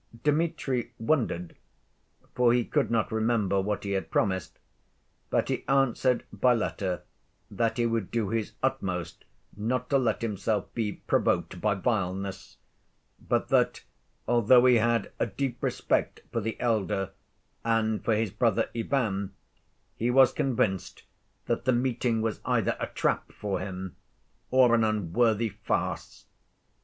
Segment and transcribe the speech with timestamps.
[0.23, 1.55] Dmitri wondered,
[2.33, 4.57] for he could not remember what he had promised,
[5.29, 7.03] but he answered by letter
[7.51, 9.25] that he would do his utmost
[9.55, 12.57] not to let himself be provoked "by vileness,"
[13.19, 13.83] but that,
[14.27, 17.11] although he had a deep respect for the elder
[17.63, 19.35] and for his brother Ivan,
[19.95, 21.03] he was convinced
[21.45, 23.95] that the meeting was either a trap for him
[24.49, 26.25] or an unworthy farce.